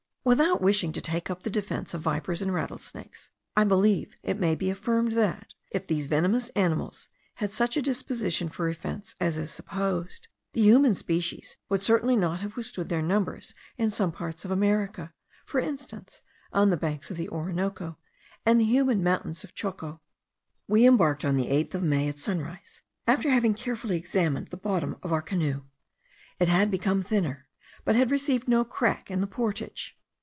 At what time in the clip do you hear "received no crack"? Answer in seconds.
28.11-29.09